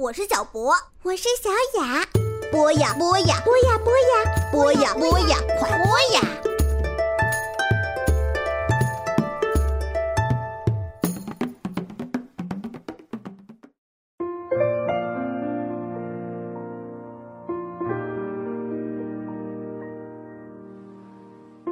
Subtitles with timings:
[0.00, 0.72] 我是小博，
[1.02, 1.50] 我是小
[1.80, 2.06] 雅。
[2.52, 4.14] 播呀播呀，播呀播呀，
[4.52, 6.20] 播呀播呀，快播呀！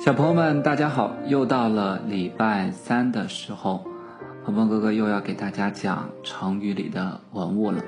[0.00, 1.14] 小朋友们，大家好！
[1.26, 3.84] 又到了礼拜三的时候，
[4.48, 7.84] 鹏鹏哥哥又要给大家讲成语里的文物了。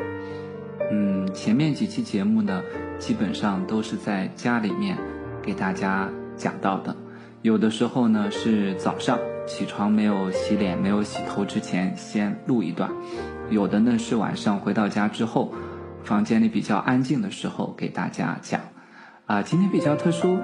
[0.92, 2.62] 嗯，前面几期节目呢，
[2.98, 4.98] 基本上都是在家里面
[5.42, 6.94] 给大家讲到的。
[7.40, 12.90] 有的时候呢是早上起床没有洗脸、没有洗头之前先录一段；
[13.48, 15.54] 有的呢是晚上回到家之后，
[16.04, 18.60] 房间里比较安静的时候给大家讲。
[19.24, 20.36] 啊，今天比较特殊。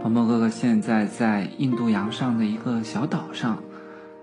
[0.00, 3.58] 鹏鹏哥哥现在在印度洋上的一个小岛上，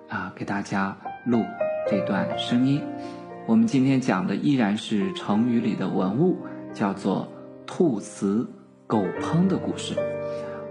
[0.08, 1.44] 啊，给大家录
[1.90, 2.82] 这段声音。
[3.46, 6.38] 我们今天讲的依然是成语里的文物，
[6.74, 7.28] 叫做
[7.68, 8.48] “兔死
[8.88, 9.96] 狗烹”的故事。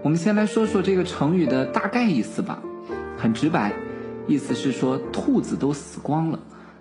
[0.01, 2.61] 我们先来说说这个成语的大概意思吧，
[3.17, 3.73] 很直白，
[4.27, 6.39] 意思是说兔子都死光了，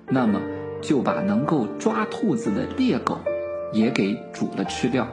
[0.08, 0.40] 那么
[0.80, 3.20] 就把能够抓兔子的猎狗
[3.72, 5.06] 也给煮了吃掉。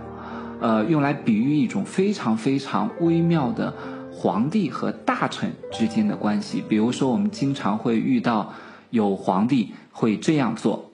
[0.61, 3.73] 呃，用来比喻一种非常非常微妙的
[4.19, 6.61] 皇帝和大臣之间的关系。
[6.67, 8.53] 比如说，我们经常会遇到
[8.89, 10.91] 有皇帝会这样做：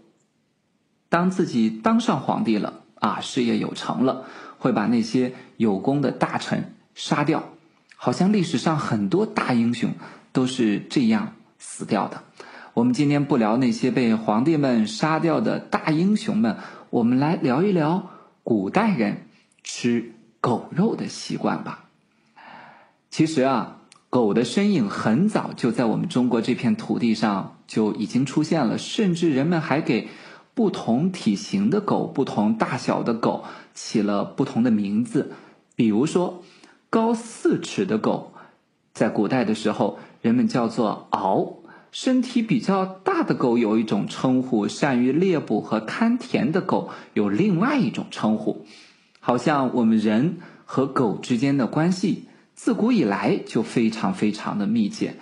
[1.10, 4.26] 当自己当上皇帝了啊，事业有成了，
[4.60, 7.44] 会把那些有功的大臣杀掉。
[7.96, 9.90] 好像历史上很多大英雄
[10.32, 12.22] 都是这样死掉的。
[12.76, 16.58] 我们今天不聊那些被皇帝们杀掉的大英雄们，
[16.92, 18.12] 我们来聊一聊
[18.44, 19.26] 古代人。
[19.64, 21.85] 吃狗肉的习惯吧。
[23.16, 23.78] 其实啊，
[24.10, 30.10] 狗的身影很早就在我们中国这片土地上就已经出现了，甚至人们还给
[30.54, 35.32] 不同体型的狗、不同大小的狗起了不同的名字。
[35.78, 36.44] 比如说，
[36.90, 38.34] 高四尺的狗，
[38.92, 41.60] 在古代的时候，人们叫做獒；
[41.94, 48.66] 身体比较大的狗有一种称呼；善于猎捕和看田的狗有另外一种称呼。
[49.22, 55.16] 好像我们人和狗之间的关系自古以来就非常非常的密切，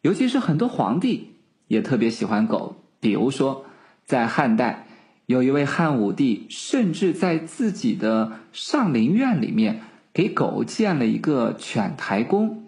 [0.00, 1.34] 尤其是很多皇帝
[1.66, 2.76] 也特别喜欢狗。
[3.00, 3.66] 比如说，
[4.04, 4.86] 在汉代，
[5.26, 12.64] 有一位汉武帝，甚至在自己的上林苑里面给狗建了一个犬台宫。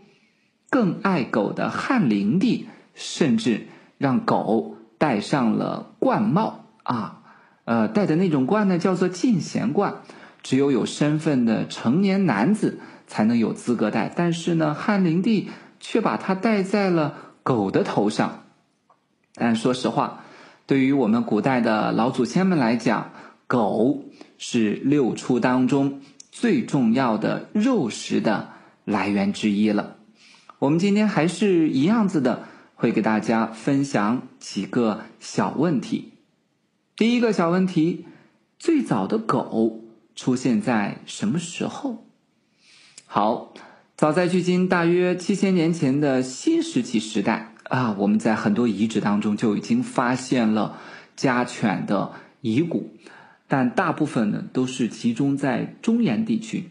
[0.68, 3.66] 更爱狗的汉灵帝，甚至
[3.98, 7.22] 让狗戴上了冠帽啊，
[7.64, 10.02] 呃，戴的那种冠呢，叫做进贤冠。
[10.42, 12.78] 只有有身份的成年男子
[13.10, 15.48] 才能有资格戴，但是呢，汉灵帝
[15.80, 18.44] 却把它戴在了狗的头上。
[19.34, 20.22] 但说实话，
[20.64, 23.10] 对于我们古代的老祖先们来讲，
[23.48, 24.04] 狗
[24.38, 26.00] 是六畜当中
[26.30, 28.50] 最重要的肉食的
[28.84, 29.96] 来源之一了。
[30.60, 32.44] 我们今天还是一样子的，
[32.76, 36.12] 会给大家分享几个小问题。
[36.94, 38.06] 第一个小问题：
[38.56, 39.80] 最早的狗。
[40.16, 42.09] 出现在什么时候？
[43.12, 43.52] 好，
[43.96, 50.78] 早在距今大约七千年前的新石器时代啊，我们在很多遗址当中就已经发现了
[51.16, 52.92] 家犬的遗骨，
[53.48, 56.70] 但大部分呢都是集中在中原地区。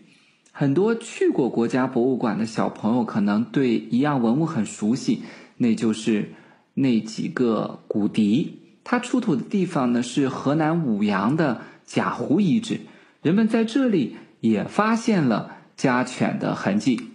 [0.53, 5.23] 很多去过国家博物馆的小朋友可能对一样文物很熟悉，
[5.57, 6.31] 那就是
[6.73, 8.61] 那几个骨笛。
[8.85, 12.79] 它出土的地方呢是河南舞阳的贾湖遗址。
[13.21, 17.09] 人们在这里也发现了家犬的痕迹。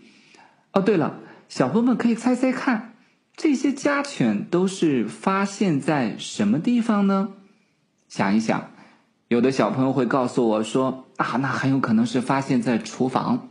[0.73, 1.19] 哦，对了，
[1.51, 2.95] 小朋友们可以猜猜看，
[3.37, 7.29] 这些家犬都是发现在什么地方呢？
[8.09, 8.71] 想一想，
[9.29, 13.51] 有的小朋友会告诉我说：“啊，那很有可能是发现在厨房。”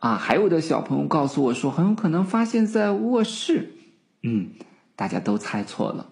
[0.00, 3.74] 啊，还有的小朋友告诉我说：“很有可能发现在卧室。”
[4.24, 4.50] 嗯，
[4.96, 6.08] 大家都猜错了。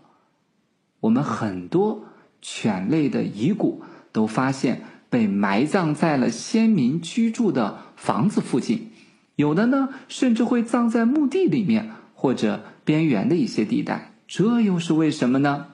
[1.00, 2.05] 我们很多
[2.41, 3.82] 犬类的遗骨
[4.12, 4.82] 都发现。
[5.08, 8.91] 被埋葬在了先民居住的房子附近，
[9.37, 15.67] 有的呢甚至会葬在墓地里面或者边缘的一些地带，这又是为什么呢？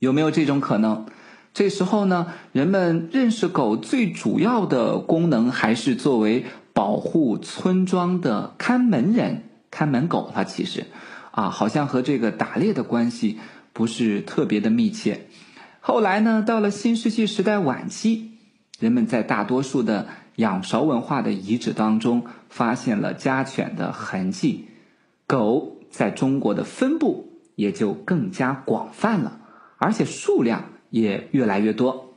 [0.00, 1.06] 有没有这种可能？
[1.54, 10.32] 这时候呢，人们认识狗最主要的功能还是作为保护村庄的看门人、看门狗。
[10.34, 10.86] 它其实
[11.30, 13.38] 啊，好像和这个打猎的关系
[13.72, 15.28] 不是特别的密切。
[15.80, 18.31] 后来呢，到了新石器时代晚期。
[18.82, 24.66] 人们在大多数的仰韶文化的遗址当中发现了家犬的痕迹，
[25.28, 29.38] 狗在中国的分布也就更加广泛了，
[29.76, 32.16] 而且数量也越来越多。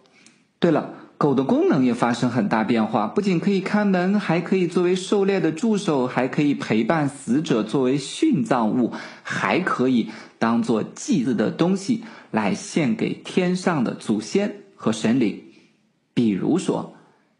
[0.58, 8.92] 对了，狗的功能也发生很大变化，不仅可以看门，还可以作为狩猎的助手，还可以陪伴死者作为殉葬物，
[9.22, 10.10] 还可以
[10.40, 15.44] 当做祭祀的东西来献给天上的祖先和神灵。
[16.16, 16.96] 比如说，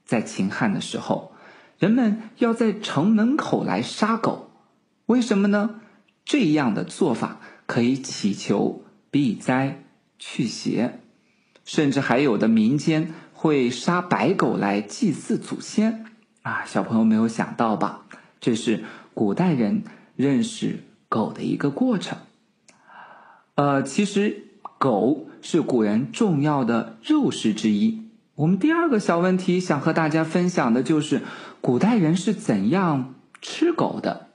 [0.06, 1.31] 在秦汉的时候，
[1.80, 4.51] 人们要在城门口来杀狗，
[5.07, 5.81] 为什么呢？
[6.24, 9.83] 这样的做法可以祈求避灾
[10.19, 11.00] 去邪。
[11.63, 16.06] 甚至还有的民间会杀白狗来祭祀祖先
[16.44, 16.63] 啊！
[16.66, 18.06] 小朋友没有想到吧？
[18.39, 18.83] 这是
[19.16, 19.83] 古代人
[20.16, 22.19] 认识狗的一个过程。
[23.56, 24.44] 呃，其实
[24.77, 28.04] 狗是古人重要的肉食之一。
[28.35, 31.21] 我们第二个小问题想和大家分享的就是，
[31.61, 34.27] 古代人是怎样吃狗的？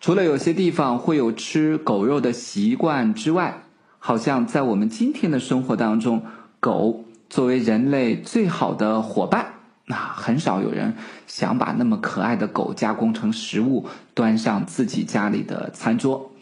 [0.00, 3.64] 除了有些地方会有吃狗肉的习惯之外，
[3.98, 6.24] 好像在我们今天的生活当中，
[6.58, 16.32] 狗作为人类最好的伙伴，那很少有人想把那么可爱的狗加工成食物端上自己家里的餐桌。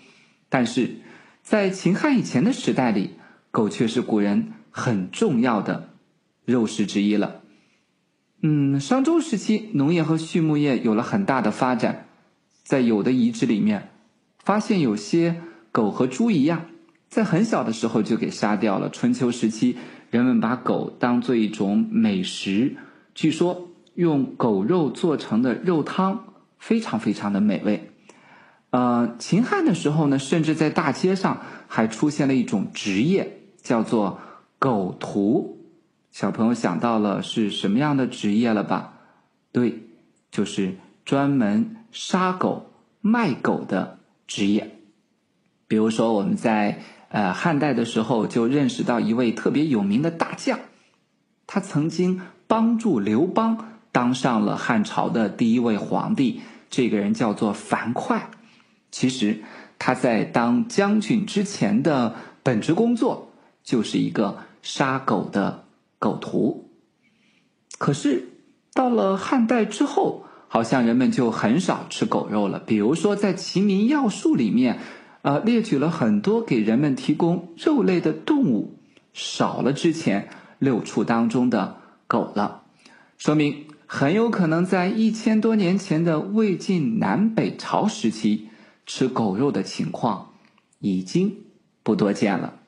[0.48, 0.98] 但是
[1.42, 3.16] 在秦汉以前的时代里，
[3.50, 5.89] 狗却是古人很重要的
[6.44, 7.40] 肉食之一了。
[8.42, 12.06] 嗯，商周时期，农业和畜牧业有了很大的发展，
[12.62, 13.90] 在有的遗址里面，
[14.42, 15.42] 发现有些
[15.72, 16.66] 狗和猪一样。
[17.08, 18.88] 在很小的时候就给杀掉了。
[18.88, 19.76] 春秋时期，
[20.10, 22.76] 人们把狗当做一种美食，
[23.14, 27.90] 据说用狗肉做成的肉汤非常非常的美味。
[28.70, 34.20] 呃，秦汉的时候呢，甚至在大街上还出现了一种职业，叫做
[34.58, 35.59] 狗屠。
[36.10, 38.94] 小朋友想到了是什么样的职业了吧？
[39.52, 39.82] 对，
[40.30, 42.70] 就是专门杀狗
[43.00, 44.78] 卖狗的职业。
[45.66, 46.82] 比如说我们在。
[47.12, 50.60] 呃，汉代的时候就认识到一位特别有名的大将，
[51.44, 56.40] 他曾经帮助刘邦当上了汉朝的第一位皇帝。
[56.70, 58.30] 这个人叫做樊哙。
[58.92, 59.42] 其实
[59.76, 62.14] 他在当将军之前的
[62.44, 63.32] 本职工作
[63.64, 65.64] 就是一个杀狗的
[66.00, 66.72] 狗图。
[67.78, 68.30] 可是
[68.74, 72.58] 到了汉代之后，好像人们就很少吃狗肉了。
[72.58, 74.80] 比如说在《齐民要术》里面。
[75.22, 78.78] 呃，列举了很多给人们提供肉类的动物，
[79.12, 81.76] 少了之前六畜当中的
[82.06, 82.62] 狗了，
[83.18, 88.48] 说明很有可能在一千多年前的魏晋南北朝时期，
[88.86, 90.30] 吃狗肉的情况
[90.78, 91.36] 已经
[91.82, 92.59] 不多见了。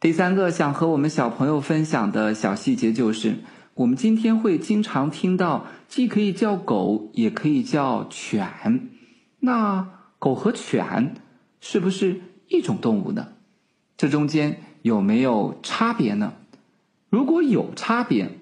[0.00, 3.40] 第三个想和我们小朋友分享的小细节就是，
[3.74, 8.88] 我们今天会经常听到，既可以叫狗，也可以叫犬，
[9.40, 9.86] 那
[10.18, 11.16] 狗和犬。
[11.60, 13.34] 是不是一种动物呢？
[13.98, 16.32] 这中间有没有差别呢？
[17.10, 18.38] 如果有差别，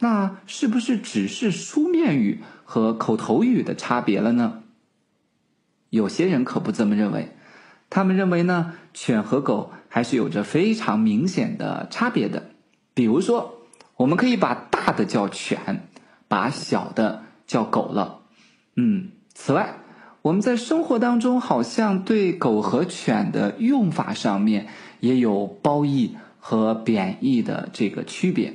[0.00, 4.64] 那是不是只是书面语和口头语的差别了呢？
[5.88, 7.34] 有些人可不这么认为，
[7.94, 12.44] 他们认为呢，犬和狗还是有着非常明显的差别的。
[12.94, 13.66] 比如说，
[13.96, 15.86] 我们可以把大的叫犬，
[16.26, 18.20] 把小的叫狗了。
[18.76, 19.74] 嗯，此外。
[20.22, 24.68] 我们在生活当中，好像对狗和犬的用法上面
[25.00, 28.54] 也有褒义和贬义的这个区别。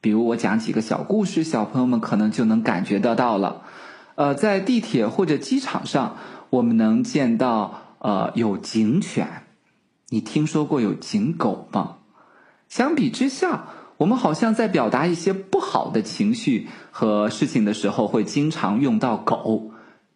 [0.00, 3.62] 比如我讲几个小故事，小朋友们可能就能感觉得到了。
[4.14, 6.18] 呃，在地铁或者机场上，
[6.50, 9.44] 我们能见到呃有警犬，
[10.08, 11.96] 你听说过有警狗吗？
[12.68, 19.72] 相比之下，我们好像在表达一些不好的情绪和事情的时候，会经常用到狗。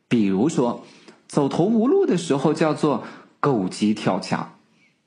[0.09, 0.85] 比如说，
[1.27, 3.05] 走投无路的时候叫做
[3.41, 4.59] “狗急跳墙”；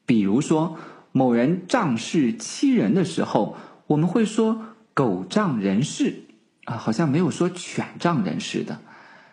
[0.06, 0.78] 比如说，
[1.12, 3.56] 某人仗势欺人的时候，
[3.88, 4.62] 我们会说
[4.96, 6.24] “狗仗人势”。
[6.66, 8.80] 啊，好像没有说“犬仗人势”的。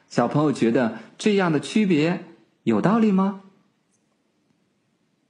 [0.06, 2.22] 小朋友觉得这样的区别
[2.64, 3.40] 有道理吗？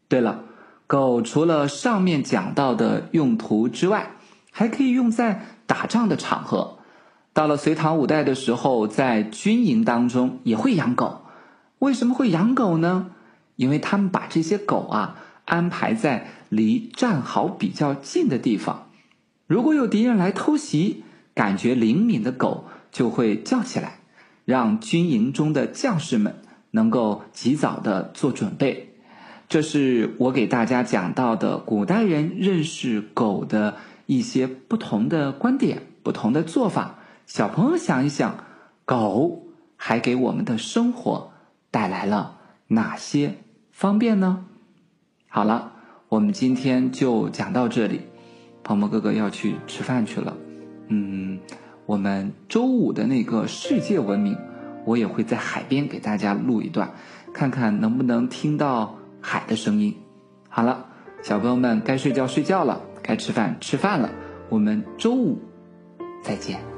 [0.09, 0.45] 对了，
[0.87, 4.17] 狗除了上面讲到的用途之外，
[4.51, 6.79] 还可以用在打仗的场合。
[7.33, 11.23] 到了隋唐五代的时候，在军营当中也会养狗。
[11.79, 13.13] 为什么会养狗呢？
[13.57, 18.91] 因为他们把这些狗啊安排在离战壕比较近的地方。
[19.47, 24.01] 如果有敌人来偷袭，感觉灵敏的狗就会叫起来，
[24.45, 26.42] 让军营中的将士们
[26.73, 28.89] 能够及早的做准备。
[29.49, 33.77] 这是我给大家讲到的古代人认识狗的
[34.07, 36.99] 一些不同的观点、不同的做法。
[37.27, 38.45] 小朋友想一想，
[38.85, 41.33] 狗还给我们的生活
[41.71, 42.39] 带来了
[42.69, 43.37] 哪些
[43.71, 44.47] 方便呢？
[45.29, 45.73] 好了，
[46.09, 48.01] 我们今天就讲到这里。
[48.63, 50.37] 鹏鹏哥哥要去吃饭去了。
[50.89, 51.41] 嗯，
[51.85, 54.37] 我们周五的那个世界文明，
[54.85, 56.91] 我也会在海边给大家录一段，
[57.33, 59.97] 看看能不能听到海的声音。
[60.49, 60.87] 好了，
[61.23, 64.11] 小朋友们该睡觉睡觉了，该吃饭吃饭了，
[64.49, 65.41] 我们周五
[66.23, 66.72] 再见。